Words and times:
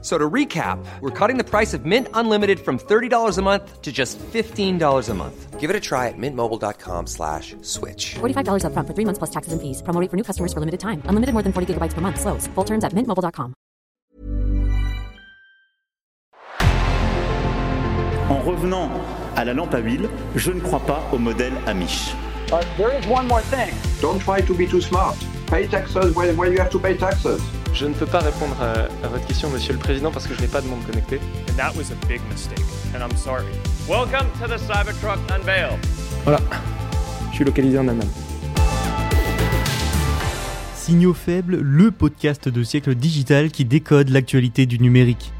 So 0.00 0.16
to 0.16 0.30
recap, 0.30 0.78
we're 1.00 1.10
cutting 1.10 1.38
the 1.38 1.44
price 1.44 1.74
of 1.74 1.84
Mint 1.84 2.06
Unlimited 2.14 2.60
from 2.60 2.78
$30 2.78 3.36
a 3.36 3.42
month 3.42 3.82
to 3.82 3.90
just 3.90 4.16
$15 4.18 5.08
a 5.08 5.14
month. 5.14 5.58
Give 5.58 5.70
it 5.70 5.74
a 5.74 5.80
try 5.80 6.06
at 6.06 6.14
mintmobile.com 6.16 7.08
slash 7.08 7.56
switch. 7.62 8.14
$45 8.20 8.62
upfront 8.62 8.86
for 8.86 8.94
three 8.94 9.04
months 9.04 9.18
plus 9.18 9.30
taxes 9.30 9.52
and 9.52 9.60
fees. 9.60 9.82
Promo 9.82 10.00
rate 10.00 10.08
for 10.08 10.16
new 10.16 10.22
customers 10.22 10.52
for 10.52 10.60
limited 10.60 10.78
time. 10.78 11.02
Unlimited 11.06 11.32
more 11.34 11.42
than 11.42 11.52
40 11.52 11.74
gigabytes 11.74 11.94
per 11.94 12.00
month. 12.00 12.20
Slows. 12.20 12.46
Full 12.54 12.64
terms 12.64 12.84
at 12.84 12.92
mintmobile.com. 12.94 13.54
En 18.30 18.40
revenant 18.44 18.90
à 19.36 19.44
la 19.44 19.54
lampe 19.54 19.74
à 19.74 19.78
huile, 19.78 20.08
je 20.36 20.52
ne 20.52 20.60
crois 20.60 20.80
pas 20.80 21.02
au 21.12 21.18
modèle 21.18 21.54
Amish. 21.66 22.14
Uh, 22.52 22.62
there 22.76 22.92
is 22.96 23.06
one 23.08 23.26
more 23.26 23.42
thing. 23.42 23.74
Don't 24.00 24.20
try 24.20 24.40
to 24.40 24.54
be 24.54 24.66
too 24.66 24.80
smart. 24.80 25.16
Pay 25.46 25.66
taxes 25.66 26.14
when, 26.14 26.36
when 26.36 26.52
you 26.52 26.58
have 26.58 26.70
to 26.70 26.78
pay 26.78 26.96
taxes. 26.96 27.40
Je 27.78 27.86
ne 27.86 27.94
peux 27.94 28.06
pas 28.06 28.18
répondre 28.18 28.56
à, 28.60 29.06
à, 29.06 29.08
votre 29.08 29.24
question, 29.24 29.50
Monsieur 29.50 29.72
le 29.72 29.78
Président, 29.78 30.10
parce 30.10 30.26
que 30.26 30.34
je 30.34 30.40
n'ai 30.40 30.48
pas 30.48 30.60
de 30.60 30.66
monde 30.66 30.84
connecté. 30.84 31.20
And 31.48 31.56
that 31.56 31.76
was 31.76 31.92
a 31.92 32.06
big 32.08 32.20
mistake, 32.28 32.64
and 32.92 32.98
I'm 32.98 33.16
sorry. 33.16 33.44
Welcome 33.88 34.26
to 34.40 34.48
the 34.48 34.58
Cybertruck 34.58 35.20
Unveil. 35.30 35.78
Voilà, 36.24 36.40
je 37.30 37.36
suis 37.36 37.44
localisé 37.44 37.78
en 37.78 37.86
Allemagne. 37.86 38.08
Signaux 40.74 41.14
faibles, 41.14 41.60
le 41.62 41.92
podcast 41.92 42.48
de 42.48 42.64
siècle 42.64 42.96
digital 42.96 43.52
qui 43.52 43.64
décode 43.64 44.08
l'actualité 44.08 44.66
du 44.66 44.80
numérique. 44.80 45.30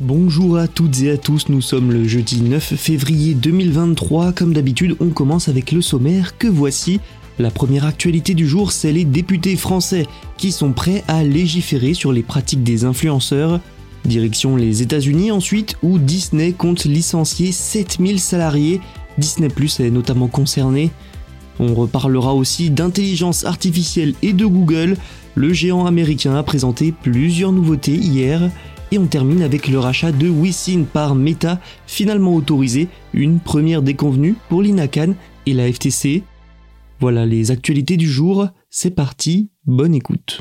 Bonjour 0.00 0.58
à 0.58 0.66
toutes 0.66 1.00
et 1.02 1.12
à 1.12 1.16
tous, 1.16 1.48
nous 1.48 1.60
sommes 1.60 1.92
le 1.92 2.08
jeudi 2.08 2.42
9 2.42 2.74
février 2.74 3.34
2023. 3.34 4.32
Comme 4.32 4.52
d'habitude, 4.52 4.96
on 4.98 5.10
commence 5.10 5.48
avec 5.48 5.70
le 5.70 5.80
sommaire 5.80 6.38
que 6.38 6.48
voici. 6.48 6.98
La 7.38 7.50
première 7.50 7.84
actualité 7.84 8.32
du 8.32 8.46
jour, 8.46 8.72
c'est 8.72 8.92
les 8.92 9.04
députés 9.04 9.56
français 9.56 10.06
qui 10.38 10.52
sont 10.52 10.72
prêts 10.72 11.04
à 11.06 11.22
légiférer 11.22 11.92
sur 11.92 12.10
les 12.10 12.22
pratiques 12.22 12.62
des 12.62 12.84
influenceurs. 12.84 13.60
Direction 14.06 14.56
les 14.56 14.80
États-Unis 14.80 15.30
ensuite, 15.30 15.76
où 15.82 15.98
Disney 15.98 16.52
compte 16.52 16.84
licencier 16.84 17.52
7000 17.52 18.20
salariés. 18.20 18.80
Disney 19.18 19.48
Plus 19.48 19.80
est 19.80 19.90
notamment 19.90 20.28
concerné. 20.28 20.90
On 21.58 21.74
reparlera 21.74 22.34
aussi 22.34 22.70
d'intelligence 22.70 23.44
artificielle 23.44 24.14
et 24.22 24.32
de 24.32 24.46
Google. 24.46 24.96
Le 25.34 25.52
géant 25.52 25.84
américain 25.84 26.36
a 26.36 26.42
présenté 26.42 26.90
plusieurs 26.92 27.52
nouveautés 27.52 27.96
hier. 27.96 28.50
Et 28.92 28.98
on 28.98 29.06
termine 29.06 29.42
avec 29.42 29.68
le 29.68 29.78
rachat 29.78 30.12
de 30.12 30.28
Wisin 30.28 30.84
par 30.90 31.14
Meta, 31.14 31.60
finalement 31.86 32.34
autorisé, 32.34 32.88
une 33.12 33.40
première 33.40 33.82
déconvenue 33.82 34.36
pour 34.48 34.62
l'INACAN 34.62 35.14
et 35.44 35.52
la 35.52 35.70
FTC. 35.70 36.22
Voilà 36.98 37.26
les 37.26 37.50
actualités 37.50 37.98
du 37.98 38.08
jour, 38.08 38.48
c'est 38.70 38.90
parti, 38.90 39.50
bonne 39.66 39.94
écoute. 39.94 40.40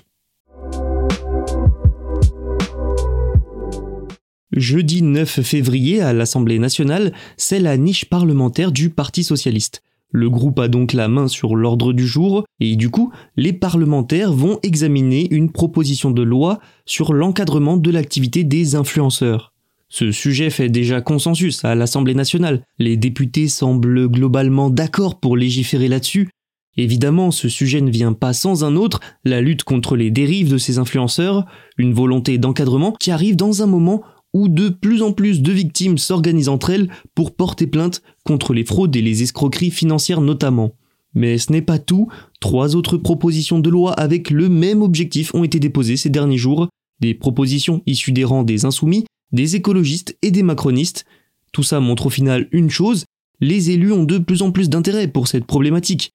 Jeudi 4.54 5.02
9 5.02 5.42
février 5.42 6.00
à 6.00 6.14
l'Assemblée 6.14 6.60
nationale, 6.60 7.12
c'est 7.36 7.60
la 7.60 7.76
niche 7.76 8.06
parlementaire 8.06 8.72
du 8.72 8.90
Parti 8.90 9.26
socialiste. 9.26 9.84
Le 10.12 10.30
groupe 10.30 10.60
a 10.60 10.70
donc 10.70 10.94
la 10.94 11.10
main 11.10 11.28
sur 11.28 11.58
l'ordre 11.58 11.92
du 11.92 12.08
jour 12.08 12.46
et 12.62 12.78
du 12.78 12.90
coup, 12.90 13.12
les 13.36 13.52
parlementaires 13.52 14.32
vont 14.32 14.60
examiner 14.64 15.28
une 15.34 15.52
proposition 15.52 16.10
de 16.10 16.22
loi 16.22 16.60
sur 16.86 17.12
l'encadrement 17.12 17.76
de 17.76 17.92
l'activité 17.92 18.46
des 18.46 18.76
influenceurs. 18.76 19.52
Ce 19.90 20.12
sujet 20.12 20.50
fait 20.50 20.70
déjà 20.70 21.02
consensus 21.02 21.64
à 21.66 21.76
l'Assemblée 21.76 22.16
nationale. 22.16 22.64
Les 22.80 22.98
députés 22.98 23.48
semblent 23.48 24.08
globalement 24.08 24.70
d'accord 24.70 25.20
pour 25.20 25.38
légiférer 25.38 25.88
là-dessus. 25.88 26.30
Évidemment, 26.78 27.32
ce 27.32 27.48
sujet 27.48 27.80
ne 27.82 27.90
vient 27.90 28.14
pas 28.14 28.34
sans 28.34 28.64
un 28.64 28.76
autre, 28.76 29.00
la 29.24 29.42
lutte 29.42 29.64
contre 29.64 29.96
les 29.96 30.12
dérives 30.12 30.50
de 30.50 30.58
ces 30.58 30.78
influenceurs, 30.78 31.46
une 31.78 31.94
volonté 31.94 32.38
d'encadrement 32.38 32.92
qui 32.92 33.12
arrive 33.12 33.36
dans 33.36 33.62
un 33.62 33.66
moment 33.66 34.04
où 34.34 34.50
de 34.50 34.68
plus 34.68 35.02
en 35.02 35.14
plus 35.14 35.42
de 35.42 35.52
victimes 35.54 35.98
s'organisent 35.98 36.50
entre 36.50 36.72
elles 36.72 36.90
pour 37.16 37.34
porter 37.34 37.68
plainte 37.68 38.02
contre 38.26 38.54
les 38.54 38.66
fraudes 38.66 38.96
et 38.96 39.02
les 39.02 39.24
escroqueries 39.24 39.72
financières 39.72 40.20
notamment. 40.20 40.74
Mais 41.14 41.38
ce 41.38 41.54
n'est 41.54 41.62
pas 41.62 41.80
tout, 41.80 42.10
trois 42.42 42.76
autres 42.76 42.98
propositions 42.98 43.60
de 43.60 43.70
loi 43.70 43.94
avec 43.94 44.30
le 44.30 44.50
même 44.50 44.82
objectif 44.82 45.34
ont 45.34 45.46
été 45.46 45.62
déposées 45.62 45.96
ces 45.96 46.10
derniers 46.10 46.38
jours, 46.38 46.68
des 47.00 47.14
propositions 47.14 47.82
issues 47.86 48.12
des 48.12 48.26
rangs 48.26 48.44
des 48.44 48.66
insoumis, 48.66 49.06
des 49.32 49.56
écologistes 49.56 50.18
et 50.22 50.32
des 50.32 50.44
macronistes. 50.44 51.06
Tout 51.54 51.64
ça 51.64 51.80
montre 51.80 52.08
au 52.08 52.10
final 52.10 52.50
une 52.52 52.70
chose, 52.70 53.06
les 53.40 53.72
élus 53.72 53.94
ont 53.94 54.04
de 54.04 54.18
plus 54.18 54.42
en 54.42 54.52
plus 54.52 54.70
d'intérêt 54.70 55.08
pour 55.08 55.30
cette 55.30 55.46
problématique. 55.46 56.12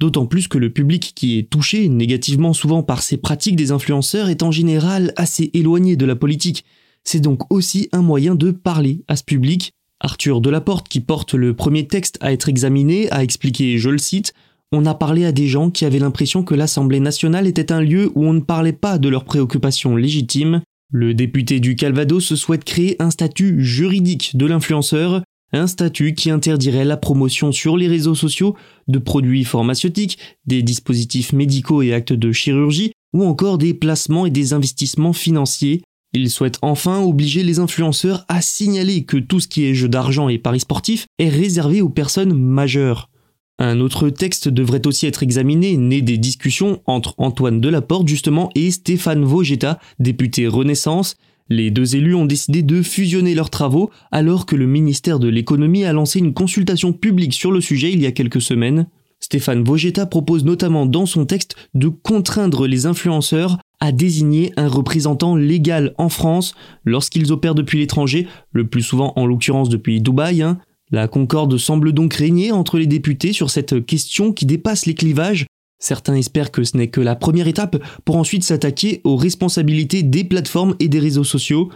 D'autant 0.00 0.26
plus 0.26 0.48
que 0.48 0.58
le 0.58 0.70
public 0.70 1.12
qui 1.14 1.38
est 1.38 1.48
touché 1.48 1.88
négativement 1.88 2.52
souvent 2.52 2.82
par 2.82 3.02
ces 3.02 3.16
pratiques 3.16 3.56
des 3.56 3.70
influenceurs 3.70 4.28
est 4.28 4.42
en 4.42 4.50
général 4.50 5.12
assez 5.16 5.50
éloigné 5.54 5.96
de 5.96 6.04
la 6.04 6.16
politique, 6.16 6.64
c'est 7.04 7.20
donc 7.20 7.52
aussi 7.52 7.88
un 7.92 8.02
moyen 8.02 8.34
de 8.34 8.50
parler 8.50 9.04
à 9.08 9.16
ce 9.16 9.24
public. 9.24 9.72
Arthur 10.00 10.40
Delaporte, 10.40 10.88
qui 10.88 11.00
porte 11.00 11.34
le 11.34 11.54
premier 11.54 11.86
texte 11.86 12.18
à 12.20 12.32
être 12.32 12.48
examiné, 12.48 13.10
a 13.10 13.22
expliqué, 13.22 13.78
je 13.78 13.90
le 13.90 13.98
cite, 13.98 14.32
On 14.72 14.86
a 14.86 14.94
parlé 14.94 15.24
à 15.24 15.32
des 15.32 15.46
gens 15.46 15.70
qui 15.70 15.84
avaient 15.84 15.98
l'impression 15.98 16.42
que 16.42 16.54
l'Assemblée 16.54 17.00
nationale 17.00 17.46
était 17.46 17.70
un 17.70 17.80
lieu 17.80 18.10
où 18.14 18.24
on 18.24 18.32
ne 18.32 18.40
parlait 18.40 18.72
pas 18.72 18.98
de 18.98 19.08
leurs 19.08 19.24
préoccupations 19.24 19.94
légitimes. 19.94 20.62
Le 20.90 21.14
député 21.14 21.60
du 21.60 21.76
Calvados 21.76 22.34
souhaite 22.34 22.64
créer 22.64 23.00
un 23.00 23.10
statut 23.10 23.62
juridique 23.62 24.36
de 24.36 24.46
l'influenceur, 24.46 25.22
un 25.54 25.66
statut 25.66 26.14
qui 26.14 26.30
interdirait 26.30 26.84
la 26.84 26.96
promotion 26.96 27.52
sur 27.52 27.76
les 27.76 27.88
réseaux 27.88 28.14
sociaux 28.14 28.56
de 28.88 28.98
produits 28.98 29.44
pharmaceutiques, 29.44 30.18
des 30.46 30.62
dispositifs 30.62 31.32
médicaux 31.32 31.82
et 31.82 31.94
actes 31.94 32.12
de 32.12 32.32
chirurgie, 32.32 32.92
ou 33.12 33.24
encore 33.24 33.58
des 33.58 33.74
placements 33.74 34.26
et 34.26 34.30
des 34.30 34.52
investissements 34.52 35.12
financiers 35.12 35.82
il 36.14 36.30
souhaite 36.30 36.58
enfin 36.62 37.00
obliger 37.02 37.42
les 37.42 37.58
influenceurs 37.58 38.24
à 38.28 38.40
signaler 38.40 39.04
que 39.04 39.16
tout 39.16 39.40
ce 39.40 39.48
qui 39.48 39.64
est 39.64 39.74
jeu 39.74 39.88
d'argent 39.88 40.28
et 40.28 40.38
paris 40.38 40.60
sportifs 40.60 41.06
est 41.18 41.28
réservé 41.28 41.80
aux 41.80 41.88
personnes 41.88 42.32
majeures. 42.32 43.10
Un 43.58 43.80
autre 43.80 44.10
texte 44.10 44.48
devrait 44.48 44.86
aussi 44.86 45.06
être 45.06 45.22
examiné, 45.22 45.76
né 45.76 46.02
des 46.02 46.18
discussions 46.18 46.82
entre 46.86 47.14
Antoine 47.18 47.60
Delaporte 47.60 48.08
justement 48.08 48.50
et 48.54 48.70
Stéphane 48.70 49.24
Vogetta, 49.24 49.78
député 49.98 50.46
Renaissance. 50.46 51.16
Les 51.50 51.70
deux 51.70 51.94
élus 51.96 52.14
ont 52.14 52.24
décidé 52.24 52.62
de 52.62 52.82
fusionner 52.82 53.34
leurs 53.34 53.50
travaux 53.50 53.90
alors 54.10 54.46
que 54.46 54.56
le 54.56 54.66
ministère 54.66 55.18
de 55.18 55.28
l'économie 55.28 55.84
a 55.84 55.92
lancé 55.92 56.18
une 56.18 56.32
consultation 56.32 56.92
publique 56.92 57.34
sur 57.34 57.52
le 57.52 57.60
sujet 57.60 57.92
il 57.92 58.00
y 58.00 58.06
a 58.06 58.12
quelques 58.12 58.40
semaines. 58.40 58.86
Stéphane 59.20 59.62
Vogetta 59.62 60.06
propose 60.06 60.44
notamment 60.44 60.86
dans 60.86 61.06
son 61.06 61.26
texte 61.26 61.56
de 61.74 61.88
contraindre 61.88 62.66
les 62.66 62.86
influenceurs 62.86 63.58
à 63.80 63.92
désigner 63.92 64.52
un 64.56 64.68
représentant 64.68 65.36
légal 65.36 65.94
en 65.98 66.08
France 66.08 66.54
lorsqu'ils 66.84 67.32
opèrent 67.32 67.54
depuis 67.54 67.78
l'étranger, 67.78 68.26
le 68.52 68.66
plus 68.66 68.82
souvent 68.82 69.12
en 69.16 69.26
l'occurrence 69.26 69.68
depuis 69.68 70.00
Dubaï. 70.00 70.42
Hein. 70.42 70.58
La 70.90 71.08
concorde 71.08 71.56
semble 71.58 71.92
donc 71.92 72.14
régner 72.14 72.52
entre 72.52 72.78
les 72.78 72.86
députés 72.86 73.32
sur 73.32 73.50
cette 73.50 73.84
question 73.84 74.32
qui 74.32 74.46
dépasse 74.46 74.86
les 74.86 74.94
clivages. 74.94 75.46
Certains 75.84 76.14
espèrent 76.14 76.50
que 76.50 76.64
ce 76.64 76.78
n'est 76.78 76.88
que 76.88 77.02
la 77.02 77.14
première 77.14 77.46
étape 77.46 77.76
pour 78.06 78.16
ensuite 78.16 78.42
s'attaquer 78.42 79.02
aux 79.04 79.16
responsabilités 79.16 80.02
des 80.02 80.24
plateformes 80.24 80.76
et 80.80 80.88
des 80.88 80.98
réseaux 80.98 81.24
sociaux. 81.24 81.68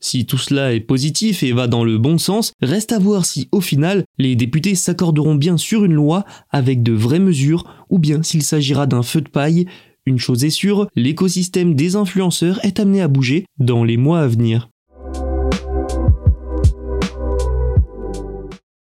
Si 0.00 0.26
tout 0.26 0.36
cela 0.36 0.74
est 0.74 0.80
positif 0.80 1.42
et 1.42 1.52
va 1.52 1.66
dans 1.66 1.82
le 1.82 1.96
bon 1.96 2.18
sens, 2.18 2.52
reste 2.60 2.92
à 2.92 2.98
voir 2.98 3.24
si 3.24 3.48
au 3.52 3.62
final 3.62 4.04
les 4.18 4.36
députés 4.36 4.74
s'accorderont 4.74 5.34
bien 5.34 5.56
sur 5.56 5.86
une 5.86 5.94
loi 5.94 6.26
avec 6.50 6.82
de 6.82 6.92
vraies 6.92 7.18
mesures 7.18 7.64
ou 7.88 7.98
bien 7.98 8.22
s'il 8.22 8.42
s'agira 8.42 8.86
d'un 8.86 9.02
feu 9.02 9.22
de 9.22 9.30
paille. 9.30 9.64
Une 10.04 10.18
chose 10.18 10.44
est 10.44 10.50
sûre, 10.50 10.86
l'écosystème 10.94 11.74
des 11.74 11.96
influenceurs 11.96 12.62
est 12.66 12.80
amené 12.80 13.00
à 13.00 13.08
bouger 13.08 13.46
dans 13.58 13.82
les 13.82 13.96
mois 13.96 14.20
à 14.20 14.26
venir. 14.26 14.68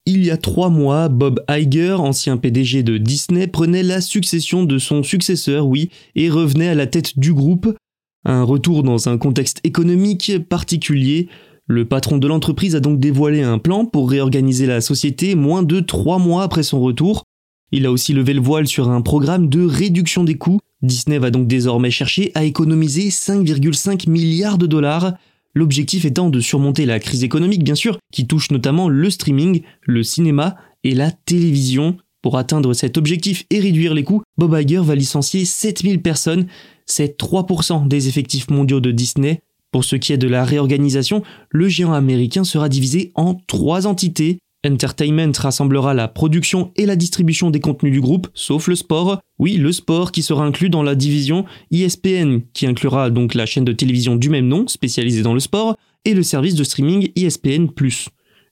Il 0.08 0.24
y 0.24 0.30
a 0.30 0.38
trois 0.38 0.70
mois, 0.70 1.10
Bob 1.10 1.44
Iger, 1.50 2.00
ancien 2.00 2.38
PDG 2.38 2.84
de 2.84 3.00
Disney, 3.00 3.48
prenait 3.48 3.82
la 3.82 4.02
succession 4.02 4.64
de 4.64 4.78
son 4.78 5.02
successeur, 5.02 5.66
oui, 5.66 5.90
et 6.14 6.30
revenait 6.30 6.68
à 6.68 6.76
la 6.76 6.86
tête 6.86 7.18
du 7.18 7.34
groupe, 7.34 7.76
un 8.24 8.44
retour 8.44 8.84
dans 8.84 9.10
un 9.10 9.18
contexte 9.18 9.62
économique 9.64 10.48
particulier. 10.48 11.28
Le 11.66 11.86
patron 11.86 12.20
de 12.20 12.28
l'entreprise 12.28 12.76
a 12.76 12.82
donc 12.82 13.00
dévoilé 13.00 13.42
un 13.42 13.58
plan 13.58 13.86
pour 13.86 14.08
réorganiser 14.08 14.68
la 14.68 14.80
société 14.80 15.34
moins 15.34 15.64
de 15.64 15.80
trois 15.80 16.20
mois 16.20 16.44
après 16.44 16.62
son 16.62 16.82
retour. 16.82 17.24
Il 17.72 17.88
a 17.88 17.92
aussi 17.92 18.14
levé 18.14 18.34
le 18.36 18.42
voile 18.42 18.68
sur 18.68 18.92
un 18.92 19.02
programme 19.02 19.50
de 19.50 19.66
réduction 19.66 20.24
des 20.24 20.36
coûts. 20.36 20.60
Disney 20.84 21.18
va 21.18 21.32
donc 21.32 21.48
désormais 21.48 21.90
chercher 21.90 22.32
à 22.36 22.44
économiser 22.44 23.10
5,5 23.10 24.08
milliards 24.08 24.60
de 24.60 24.68
dollars. 24.68 25.14
L'objectif 25.56 26.06
étant 26.06 26.30
de 26.30 26.40
surmonter 26.40 26.86
la 26.86 27.00
crise 27.00 27.24
économique, 27.24 27.64
bien 27.64 27.76
sûr, 27.76 27.98
qui 28.12 28.28
touche 28.28 28.52
notamment 28.52 28.90
le 28.90 29.10
streaming, 29.10 29.62
le 29.82 30.04
cinéma 30.04 30.58
et 30.84 30.94
la 30.94 31.12
télévision. 31.12 31.98
Pour 32.22 32.38
atteindre 32.38 32.74
cet 32.74 32.98
objectif 32.98 33.46
et 33.50 33.60
réduire 33.60 33.94
les 33.94 34.04
coûts, 34.04 34.24
Bob 34.38 34.58
Iger 34.60 34.82
va 34.84 34.96
licencier 34.96 35.46
7000 35.46 36.02
personnes 36.02 36.48
c'est 36.86 37.20
3% 37.20 37.88
des 37.88 38.08
effectifs 38.08 38.50
mondiaux 38.50 38.80
de 38.80 38.92
Disney. 38.92 39.42
Pour 39.72 39.84
ce 39.84 39.96
qui 39.96 40.14
est 40.14 40.18
de 40.18 40.28
la 40.28 40.46
réorganisation, 40.46 41.24
le 41.50 41.68
géant 41.68 41.94
américain 41.94 42.44
sera 42.44 42.70
divisé 42.70 43.12
en 43.16 43.36
trois 43.48 43.88
entités. 43.88 44.40
Entertainment 44.66 45.32
rassemblera 45.38 45.94
la 45.94 46.08
production 46.08 46.72
et 46.76 46.88
la 46.88 46.96
distribution 46.96 47.52
des 47.52 47.60
contenus 47.60 47.94
du 47.94 48.02
groupe, 48.02 48.28
sauf 48.34 48.68
le 48.68 48.76
sport. 48.76 49.20
Oui, 49.38 49.58
le 49.58 49.72
sport 49.72 50.12
qui 50.12 50.24
sera 50.24 50.44
inclus 50.44 50.70
dans 50.70 50.82
la 50.82 50.96
division 50.96 51.46
ESPN, 51.72 52.40
qui 52.54 52.66
inclura 52.66 53.12
donc 53.12 53.36
la 53.36 53.46
chaîne 53.46 53.66
de 53.66 53.74
télévision 53.74 54.16
du 54.16 54.30
même 54.30 54.48
nom, 54.48 54.68
spécialisée 54.68 55.22
dans 55.22 55.36
le 55.36 55.40
sport, 55.40 55.78
et 56.04 56.16
le 56.16 56.24
service 56.24 56.56
de 56.56 56.64
streaming 56.64 57.10
E 57.10 57.26
ESPN+. 57.26 57.68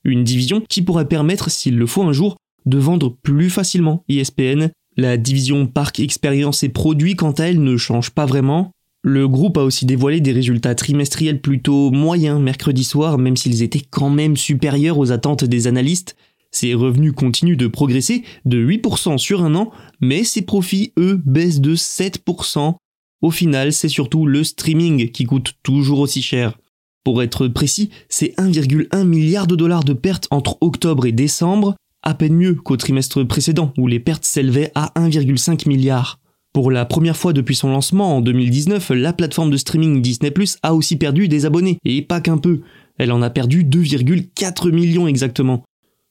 Une 0.04 0.22
division 0.22 0.62
qui 0.68 0.82
pourrait 0.82 1.08
permettre, 1.08 1.50
s'il 1.50 1.76
le 1.76 1.86
faut 1.86 2.02
un 2.02 2.12
jour, 2.12 2.36
de 2.64 2.78
vendre 2.78 3.16
plus 3.22 3.50
facilement 3.50 4.04
E 4.08 4.14
ESPN. 4.14 4.70
La 4.96 5.16
division 5.16 5.66
Parc 5.66 5.98
Expérience 5.98 6.62
et 6.62 6.68
Produits, 6.68 7.16
quant 7.16 7.32
à 7.32 7.44
elle, 7.44 7.60
ne 7.60 7.76
change 7.76 8.10
pas 8.10 8.26
vraiment. 8.26 8.70
Le 9.06 9.28
groupe 9.28 9.58
a 9.58 9.62
aussi 9.62 9.84
dévoilé 9.84 10.22
des 10.22 10.32
résultats 10.32 10.74
trimestriels 10.74 11.42
plutôt 11.42 11.90
moyens 11.90 12.40
mercredi 12.40 12.84
soir, 12.84 13.18
même 13.18 13.36
s'ils 13.36 13.62
étaient 13.62 13.82
quand 13.90 14.08
même 14.08 14.34
supérieurs 14.34 14.96
aux 14.96 15.12
attentes 15.12 15.44
des 15.44 15.66
analystes. 15.66 16.16
Ses 16.50 16.72
revenus 16.72 17.12
continuent 17.12 17.58
de 17.58 17.66
progresser 17.66 18.24
de 18.46 18.66
8% 18.66 19.18
sur 19.18 19.44
un 19.44 19.56
an, 19.56 19.72
mais 20.00 20.24
ses 20.24 20.40
profits, 20.40 20.94
eux, 20.98 21.20
baissent 21.26 21.60
de 21.60 21.76
7%. 21.76 22.76
Au 23.20 23.30
final, 23.30 23.74
c'est 23.74 23.90
surtout 23.90 24.24
le 24.24 24.42
streaming 24.42 25.10
qui 25.10 25.24
coûte 25.24 25.52
toujours 25.62 25.98
aussi 25.98 26.22
cher. 26.22 26.56
Pour 27.04 27.22
être 27.22 27.46
précis, 27.46 27.90
c'est 28.08 28.32
1,1 28.38 29.04
milliard 29.04 29.46
de 29.46 29.54
dollars 29.54 29.84
de 29.84 29.92
pertes 29.92 30.28
entre 30.30 30.56
octobre 30.62 31.04
et 31.04 31.12
décembre, 31.12 31.74
à 32.02 32.14
peine 32.14 32.36
mieux 32.36 32.54
qu'au 32.54 32.78
trimestre 32.78 33.22
précédent 33.22 33.74
où 33.76 33.86
les 33.86 34.00
pertes 34.00 34.24
s'élevaient 34.24 34.72
à 34.74 34.98
1,5 34.98 35.68
milliard. 35.68 36.20
Pour 36.54 36.70
la 36.70 36.84
première 36.84 37.16
fois 37.16 37.32
depuis 37.32 37.56
son 37.56 37.70
lancement 37.70 38.16
en 38.16 38.20
2019, 38.20 38.90
la 38.90 39.12
plateforme 39.12 39.50
de 39.50 39.56
streaming 39.56 40.00
Disney 40.00 40.30
Plus 40.30 40.56
a 40.62 40.72
aussi 40.72 40.94
perdu 40.94 41.26
des 41.26 41.46
abonnés, 41.46 41.78
et 41.84 42.00
pas 42.00 42.20
qu'un 42.20 42.38
peu. 42.38 42.60
Elle 42.96 43.10
en 43.10 43.22
a 43.22 43.28
perdu 43.28 43.64
2,4 43.64 44.70
millions 44.70 45.08
exactement. 45.08 45.64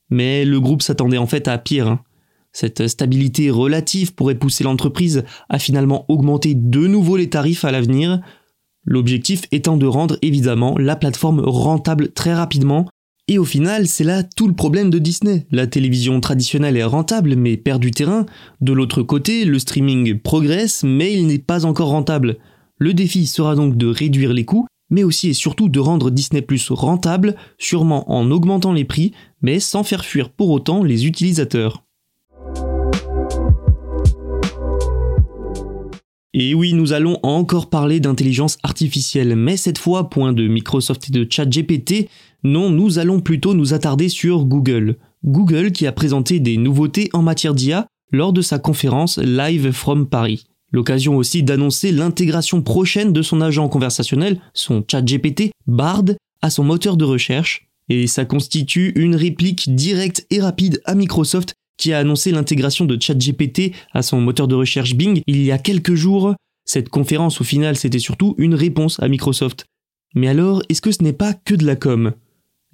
Mais 0.09 0.43
le 0.43 0.59
groupe 0.59 0.81
s'attendait 0.81 1.17
en 1.17 1.27
fait 1.27 1.47
à 1.47 1.57
pire. 1.57 1.87
hein. 1.87 2.01
Cette 2.51 2.89
stabilité 2.89 3.49
relative 3.51 4.13
pourrait 4.15 4.35
pousser 4.35 4.65
l'entreprise 4.65 5.23
à 5.47 5.59
finalement 5.59 6.03
augmenter 6.09 6.55
de 6.55 6.87
nouveau 6.87 7.15
les 7.15 7.29
tarifs 7.29 7.63
à 7.63 7.71
l'avenir, 7.71 8.19
l'objectif 8.83 9.43
étant 9.53 9.77
de 9.77 9.85
rendre 9.85 10.17
évidemment 10.21 10.77
la 10.77 10.97
plateforme 10.97 11.39
rentable 11.39 12.11
très 12.11 12.33
rapidement. 12.33 12.85
Et 13.33 13.39
au 13.39 13.45
final, 13.45 13.87
c'est 13.87 14.03
là 14.03 14.21
tout 14.21 14.47
le 14.47 14.53
problème 14.53 14.91
de 14.91 14.99
Disney. 14.99 15.47
La 15.49 15.65
télévision 15.65 16.19
traditionnelle 16.19 16.77
est 16.77 16.83
rentable 16.83 17.35
mais 17.35 17.57
perd 17.57 17.81
du 17.81 17.89
terrain. 17.89 18.27
De 18.61 18.73
l'autre 18.73 19.01
côté, 19.01 19.43
le 19.43 19.57
streaming 19.57 20.19
progresse 20.19 20.83
mais 20.83 21.13
il 21.13 21.25
n'est 21.25 21.39
pas 21.39 21.65
encore 21.65 21.87
rentable. 21.87 22.37
Le 22.77 22.93
défi 22.93 23.25
sera 23.25 23.55
donc 23.55 23.75
de 23.75 23.87
réduire 23.87 24.33
les 24.33 24.45
coûts, 24.45 24.67
mais 24.91 25.03
aussi 25.03 25.29
et 25.29 25.33
surtout 25.33 25.67
de 25.67 25.79
rendre 25.79 26.11
Disney 26.11 26.43
Plus 26.43 26.69
rentable, 26.69 27.35
sûrement 27.57 28.13
en 28.13 28.29
augmentant 28.29 28.71
les 28.71 28.85
prix, 28.85 29.13
mais 29.41 29.59
sans 29.59 29.83
faire 29.83 30.05
fuir 30.05 30.29
pour 30.29 30.51
autant 30.51 30.83
les 30.83 31.07
utilisateurs. 31.07 31.83
Et 36.35 36.55
oui, 36.55 36.73
nous 36.73 36.93
allons 36.93 37.19
encore 37.21 37.69
parler 37.69 37.99
d'intelligence 37.99 38.57
artificielle, 38.63 39.35
mais 39.35 39.55
cette 39.55 39.77
fois, 39.77 40.09
point 40.09 40.33
de 40.33 40.47
Microsoft 40.47 41.09
et 41.09 41.11
de 41.11 41.27
ChatGPT, 41.29 42.09
non, 42.43 42.69
nous 42.69 42.99
allons 42.99 43.21
plutôt 43.21 43.53
nous 43.53 43.73
attarder 43.73 44.09
sur 44.09 44.43
Google. 44.43 44.97
Google 45.23 45.71
qui 45.71 45.87
a 45.87 45.93
présenté 45.93 46.41
des 46.41 46.57
nouveautés 46.57 47.09
en 47.13 47.21
matière 47.21 47.53
d'IA 47.53 47.87
lors 48.11 48.33
de 48.33 48.41
sa 48.41 48.59
conférence 48.59 49.17
Live 49.17 49.71
from 49.71 50.07
Paris. 50.07 50.45
L'occasion 50.73 51.15
aussi 51.15 51.43
d'annoncer 51.43 51.91
l'intégration 51.91 52.61
prochaine 52.61 53.13
de 53.13 53.21
son 53.21 53.39
agent 53.39 53.69
conversationnel, 53.69 54.41
son 54.53 54.83
ChatGPT, 54.85 55.51
Bard, 55.67 56.05
à 56.41 56.49
son 56.49 56.63
moteur 56.63 56.97
de 56.97 57.05
recherche, 57.05 57.69
et 57.87 58.07
ça 58.07 58.25
constitue 58.25 58.91
une 58.95 59.15
réplique 59.15 59.73
directe 59.73 60.25
et 60.29 60.41
rapide 60.41 60.81
à 60.85 60.95
Microsoft 60.95 61.53
qui 61.77 61.93
a 61.93 61.99
annoncé 61.99 62.31
l'intégration 62.31 62.85
de 62.85 63.01
ChatGPT 63.01 63.73
à 63.93 64.01
son 64.01 64.19
moteur 64.19 64.47
de 64.47 64.55
recherche 64.55 64.95
Bing 64.95 65.21
il 65.27 65.43
y 65.43 65.51
a 65.51 65.57
quelques 65.57 65.95
jours. 65.95 66.35
Cette 66.65 66.89
conférence 66.89 67.39
au 67.39 67.43
final 67.43 67.77
c'était 67.77 67.99
surtout 67.99 68.35
une 68.37 68.55
réponse 68.55 68.99
à 69.01 69.07
Microsoft. 69.07 69.65
Mais 70.15 70.27
alors, 70.27 70.61
est-ce 70.69 70.81
que 70.81 70.91
ce 70.91 71.01
n'est 71.01 71.13
pas 71.13 71.33
que 71.33 71.55
de 71.55 71.65
la 71.65 71.75
com? 71.75 72.13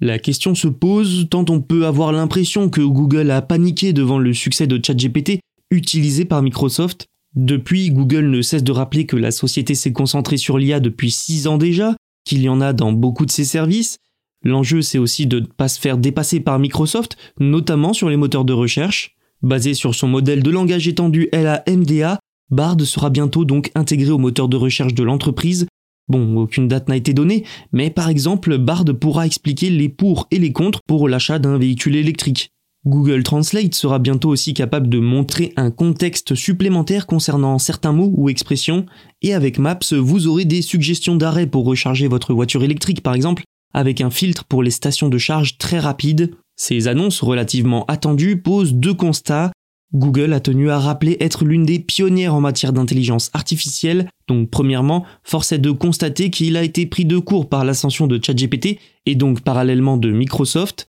La 0.00 0.18
question 0.18 0.54
se 0.54 0.68
pose 0.68 1.28
tant 1.30 1.44
on 1.48 1.60
peut 1.60 1.86
avoir 1.86 2.12
l'impression 2.12 2.70
que 2.70 2.80
Google 2.80 3.30
a 3.30 3.42
paniqué 3.42 3.92
devant 3.92 4.18
le 4.18 4.32
succès 4.32 4.66
de 4.66 4.80
ChatGPT 4.84 5.40
utilisé 5.70 6.24
par 6.24 6.42
Microsoft. 6.42 7.06
Depuis, 7.36 7.90
Google 7.90 8.30
ne 8.30 8.42
cesse 8.42 8.64
de 8.64 8.72
rappeler 8.72 9.06
que 9.06 9.16
la 9.16 9.30
société 9.30 9.74
s'est 9.74 9.92
concentrée 9.92 10.36
sur 10.36 10.58
l'IA 10.58 10.80
depuis 10.80 11.10
6 11.10 11.46
ans 11.46 11.58
déjà, 11.58 11.94
qu'il 12.24 12.42
y 12.42 12.48
en 12.48 12.60
a 12.60 12.72
dans 12.72 12.92
beaucoup 12.92 13.26
de 13.26 13.30
ses 13.30 13.44
services, 13.44 13.98
L'enjeu, 14.42 14.80
c'est 14.80 14.98
aussi 14.98 15.26
de 15.26 15.40
ne 15.40 15.46
pas 15.46 15.68
se 15.68 15.78
faire 15.78 15.98
dépasser 15.98 16.40
par 16.40 16.58
Microsoft, 16.58 17.16
notamment 17.38 17.92
sur 17.92 18.08
les 18.08 18.16
moteurs 18.16 18.44
de 18.44 18.52
recherche. 18.52 19.16
Basé 19.42 19.74
sur 19.74 19.94
son 19.94 20.08
modèle 20.08 20.42
de 20.42 20.50
langage 20.50 20.88
étendu 20.88 21.28
LAMDA, 21.32 22.18
Bard 22.50 22.80
sera 22.80 23.10
bientôt 23.10 23.44
donc 23.44 23.70
intégré 23.74 24.10
au 24.10 24.18
moteur 24.18 24.48
de 24.48 24.56
recherche 24.56 24.94
de 24.94 25.02
l'entreprise. 25.02 25.66
Bon, 26.10 26.38
aucune 26.38 26.66
date 26.66 26.88
n'a 26.88 26.96
été 26.96 27.14
donnée, 27.14 27.44
mais 27.72 27.88
par 27.88 28.08
exemple, 28.08 28.58
Bard 28.58 28.84
pourra 29.00 29.26
expliquer 29.26 29.70
les 29.70 29.88
pour 29.88 30.26
et 30.32 30.40
les 30.40 30.52
contre 30.52 30.80
pour 30.84 31.08
l'achat 31.08 31.38
d'un 31.38 31.56
véhicule 31.56 31.94
électrique. 31.94 32.50
Google 32.84 33.22
Translate 33.22 33.76
sera 33.76 34.00
bientôt 34.00 34.28
aussi 34.28 34.52
capable 34.52 34.88
de 34.88 34.98
montrer 34.98 35.52
un 35.54 35.70
contexte 35.70 36.34
supplémentaire 36.34 37.06
concernant 37.06 37.58
certains 37.60 37.92
mots 37.92 38.12
ou 38.16 38.28
expressions, 38.28 38.86
et 39.22 39.34
avec 39.34 39.60
Maps, 39.60 39.78
vous 39.92 40.26
aurez 40.26 40.44
des 40.44 40.62
suggestions 40.62 41.14
d'arrêt 41.14 41.46
pour 41.46 41.64
recharger 41.64 42.08
votre 42.08 42.34
voiture 42.34 42.64
électrique 42.64 43.04
par 43.04 43.14
exemple, 43.14 43.44
avec 43.72 44.00
un 44.00 44.10
filtre 44.10 44.44
pour 44.44 44.64
les 44.64 44.72
stations 44.72 45.10
de 45.10 45.18
charge 45.18 45.58
très 45.58 45.78
rapides. 45.78 46.34
Ces 46.56 46.88
annonces 46.88 47.22
relativement 47.22 47.84
attendues 47.86 48.42
posent 48.42 48.74
deux 48.74 48.94
constats. 48.94 49.52
Google 49.92 50.32
a 50.32 50.40
tenu 50.40 50.70
à 50.70 50.78
rappeler 50.78 51.16
être 51.20 51.44
l'une 51.44 51.64
des 51.64 51.80
pionnières 51.80 52.34
en 52.34 52.40
matière 52.40 52.72
d'intelligence 52.72 53.30
artificielle, 53.32 54.08
donc 54.28 54.48
premièrement, 54.48 55.04
force 55.24 55.50
est 55.50 55.58
de 55.58 55.72
constater 55.72 56.30
qu'il 56.30 56.56
a 56.56 56.62
été 56.62 56.86
pris 56.86 57.04
de 57.04 57.18
court 57.18 57.48
par 57.48 57.64
l'ascension 57.64 58.06
de 58.06 58.20
ChatGPT 58.22 58.78
et 59.06 59.16
donc 59.16 59.40
parallèlement 59.40 59.96
de 59.96 60.12
Microsoft, 60.12 60.88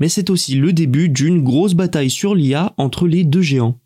mais 0.00 0.08
c'est 0.08 0.30
aussi 0.30 0.56
le 0.56 0.72
début 0.72 1.08
d'une 1.08 1.42
grosse 1.42 1.74
bataille 1.74 2.10
sur 2.10 2.34
l'IA 2.34 2.74
entre 2.78 3.06
les 3.06 3.22
deux 3.22 3.42
géants. 3.42 3.78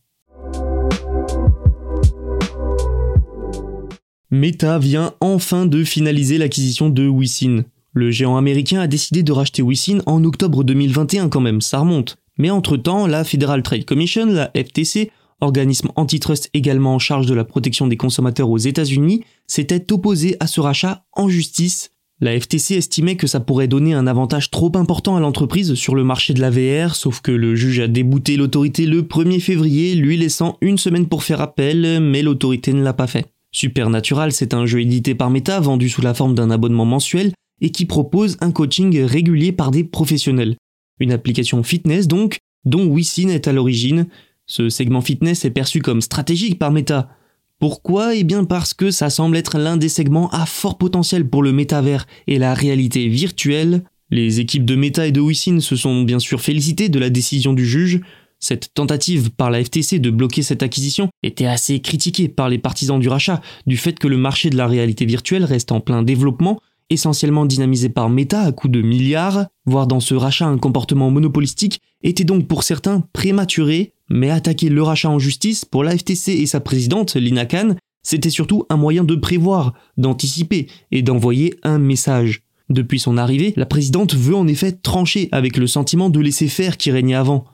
Meta 4.31 4.79
vient 4.79 5.13
enfin 5.21 5.67
de 5.67 5.85
finaliser 5.85 6.39
l'acquisition 6.39 6.89
de 6.89 7.07
Wisin. 7.07 7.65
Le 7.93 8.11
géant 8.11 8.37
américain 8.37 8.81
a 8.81 8.87
décidé 8.87 9.23
de 9.23 9.33
racheter 9.33 9.63
Wisin 9.63 9.99
en 10.07 10.25
octobre 10.25 10.65
2021 10.65 11.29
quand 11.29 11.41
même, 11.41 11.61
ça 11.61 11.79
remonte. 11.79 12.19
Mais 12.39 12.51
entre-temps, 12.51 13.07
la 13.07 13.25
Federal 13.25 13.63
Trade 13.63 13.85
Commission, 13.85 14.27
la 14.27 14.51
FTC, 14.55 15.11
organisme 15.41 15.91
antitrust 15.97 16.51
également 16.55 16.95
en 16.95 16.99
charge 16.99 17.27
de 17.27 17.35
la 17.35 17.45
protection 17.45 17.87
des 17.87 17.97
consommateurs 17.97 18.51
aux 18.51 18.59
États-Unis, 18.59 19.23
s'était 19.47 19.93
opposée 19.93 20.37
à 20.41 20.47
ce 20.47 20.61
rachat 20.61 21.05
en 21.13 21.29
justice. 21.29 21.91
La 22.21 22.39
FTC 22.39 22.77
estimait 22.77 23.17
que 23.17 23.27
ça 23.27 23.41
pourrait 23.41 23.69
donner 23.69 23.93
un 23.93 24.07
avantage 24.07 24.51
trop 24.51 24.73
important 24.77 25.17
à 25.17 25.21
l'entreprise 25.21 25.75
sur 25.75 25.95
le 25.95 26.05
marché 26.05 26.33
de 26.33 26.41
la 26.41 26.49
VR, 26.49 26.95
sauf 26.95 27.21
que 27.21 27.33
le 27.33 27.55
juge 27.55 27.81
a 27.81 27.89
débouté 27.89 28.37
l'autorité 28.37 28.87
le 28.87 29.03
1er 29.03 29.41
février, 29.41 29.95
lui 29.95 30.17
laissant 30.17 30.57
une 30.63 30.79
semaine 30.79 31.09
pour 31.09 31.23
faire 31.23 31.43
appel, 31.43 32.01
mais 32.01 32.23
l'autorité 32.23 32.73
ne 32.73 32.83
l'a 32.83 32.95
pas 32.95 33.07
fait. 33.07 33.27
Supernatural, 33.53 34.33
c'est 34.33 34.55
un 34.55 34.65
jeu 34.65 34.81
édité 34.81 35.15
par 35.15 35.29
Meta, 35.29 35.61
vendu 35.61 35.91
sous 35.91 36.01
la 36.01 36.15
forme 36.15 36.35
d'un 36.35 36.51
abonnement 36.51 36.87
mensuel, 36.87 37.33
et 37.61 37.71
qui 37.71 37.85
propose 37.85 38.39
un 38.41 38.51
coaching 38.51 39.03
régulier 39.03 39.53
par 39.53 39.71
des 39.71 39.85
professionnels. 39.85 40.57
Une 41.01 41.13
application 41.13 41.63
fitness 41.63 42.09
donc, 42.09 42.39
dont 42.65 42.87
Wisin 42.87 43.29
est 43.29 43.49
à 43.49 43.53
l'origine. 43.53 44.07
Ce 44.47 44.69
segment 44.69 45.01
fitness 45.01 45.45
est 45.45 45.51
perçu 45.51 45.81
comme 45.81 46.01
stratégique 46.01 46.59
par 46.59 46.71
Meta. 46.71 47.11
Pourquoi? 47.59 48.15
Eh 48.15 48.25
bien 48.25 48.45
parce 48.45 48.75
que 48.75 48.91
ça 48.91 49.09
semble 49.09 49.37
être 49.37 49.59
l'un 49.59 49.77
des 49.77 49.89
segments 49.89 50.29
à 50.31 50.47
fort 50.47 50.77
potentiel 50.79 51.29
pour 51.29 51.43
le 51.43 51.53
métavers 51.53 52.07
et 52.27 52.39
la 52.39 52.55
réalité 52.55 53.09
virtuelle. 53.09 53.83
Les 54.11 54.41
équipes 54.41 54.65
de 54.65 54.77
Meta 54.77 55.07
et 55.07 55.13
de 55.13 55.21
Wisin 55.21 55.61
se 55.61 55.75
sont 55.75 56.03
bien 56.03 56.19
sûr 56.19 56.41
félicitées 56.41 56.89
de 56.89 56.99
la 56.99 57.11
décision 57.11 57.53
du 57.55 57.67
juge. 57.67 58.01
Cette 58.39 58.75
tentative 58.75 59.31
par 59.31 59.51
la 59.51 59.65
FTC 59.65 59.99
de 59.99 60.11
bloquer 60.11 60.43
cette 60.43 60.63
acquisition 60.63 61.09
était 61.23 61.47
assez 61.47 61.81
critiquée 61.81 62.29
par 62.29 62.49
les 62.49 62.59
partisans 62.59 63.01
du 63.01 63.09
rachat, 63.09 63.41
du 63.67 63.77
fait 63.77 63.99
que 63.99 64.09
le 64.09 64.19
marché 64.19 64.51
de 64.51 64.57
la 64.57 64.67
réalité 64.67 65.07
virtuelle 65.07 65.45
reste 65.45 65.73
en 65.73 65.81
plein 65.81 66.03
développement 66.03 66.61
essentiellement 66.91 67.47
dynamisé 67.47 67.89
par 67.89 68.09
Meta 68.09 68.43
à 68.43 68.53
coups 68.53 68.73
de 68.73 68.83
milliards, 68.83 69.47
voir 69.65 69.87
dans 69.87 70.01
ce 70.01 70.15
rachat 70.15 70.47
un 70.47 70.59
comportement 70.59 71.11
monopolistique, 71.11 71.81
était 72.03 72.25
donc 72.25 72.47
pour 72.47 72.63
certains 72.63 73.01
prématuré, 73.13 73.95
mais 74.09 74.31
attaquer 74.31 74.69
le 74.69 74.83
rachat 74.83 75.11
en 75.11 75.19
justice 75.19 75.65
pour 75.65 75.85
la 75.85 75.97
FTC 75.97 76.33
et 76.33 76.47
sa 76.47 76.61
présidente, 76.61 77.17
Lina 77.17 77.47
Khan, 77.47 77.75
c'était 78.03 78.31
surtout 78.31 78.65
un 78.71 78.77
moyen 78.77 79.03
de 79.03 79.17
prévoir, 79.17 79.75
d'anticiper 79.97 80.69
et 80.93 81.03
d'envoyer 81.03 81.55
un 81.65 81.79
message. 81.79 82.43
Depuis 82.69 83.01
son 83.01 83.17
arrivée, 83.17 83.53
la 83.57 83.67
présidente 83.67 84.15
veut 84.15 84.37
en 84.37 84.47
effet 84.47 84.73
trancher 84.73 85.29
avec 85.33 85.57
le 85.57 85.67
sentiment 85.67 86.11
de 86.11 86.21
laisser 86.21 86.49
faire 86.49 86.77
qui 86.77 86.91
régnait 86.91 87.15
avant. 87.15 87.47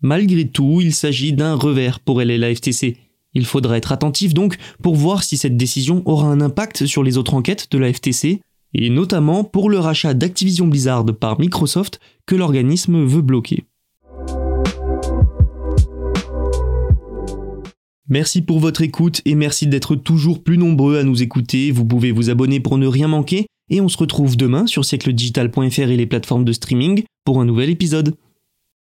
Malgré 0.00 0.48
tout, 0.48 0.80
il 0.80 0.92
s'agit 0.92 1.32
d'un 1.32 1.54
revers 1.54 2.00
pour 2.00 2.20
elle 2.20 2.30
et 2.30 2.38
la 2.38 2.52
FTC. 2.52 2.96
Il 3.34 3.46
faudra 3.46 3.76
être 3.76 3.92
attentif 3.92 4.34
donc 4.34 4.56
pour 4.82 4.96
voir 4.96 5.22
si 5.22 5.36
cette 5.36 5.56
décision 5.56 6.02
aura 6.04 6.26
un 6.26 6.40
impact 6.40 6.86
sur 6.86 7.02
les 7.02 7.16
autres 7.16 7.34
enquêtes 7.34 7.68
de 7.70 7.78
la 7.78 7.92
FTC, 7.92 8.40
et 8.74 8.90
notamment 8.90 9.44
pour 9.44 9.70
le 9.70 9.78
rachat 9.78 10.14
d'Activision 10.14 10.66
Blizzard 10.66 11.04
par 11.18 11.38
Microsoft 11.40 12.00
que 12.26 12.34
l'organisme 12.34 13.04
veut 13.04 13.22
bloquer. 13.22 13.64
Merci 18.08 18.42
pour 18.42 18.58
votre 18.58 18.82
écoute 18.82 19.22
et 19.24 19.34
merci 19.34 19.66
d'être 19.66 19.94
toujours 19.94 20.42
plus 20.42 20.58
nombreux 20.58 20.98
à 20.98 21.02
nous 21.02 21.22
écouter. 21.22 21.70
Vous 21.70 21.86
pouvez 21.86 22.12
vous 22.12 22.30
abonner 22.30 22.60
pour 22.60 22.76
ne 22.76 22.86
rien 22.86 23.08
manquer 23.08 23.46
et 23.70 23.80
on 23.80 23.88
se 23.88 23.96
retrouve 23.96 24.36
demain 24.36 24.66
sur 24.66 24.84
siècledigital.fr 24.84 25.80
et 25.80 25.96
les 25.96 26.06
plateformes 26.06 26.44
de 26.44 26.52
streaming 26.52 27.04
pour 27.24 27.40
un 27.40 27.46
nouvel 27.46 27.70
épisode. 27.70 28.14